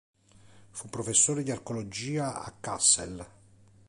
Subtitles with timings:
[0.71, 3.23] Fu professore di archeologia a Kassel.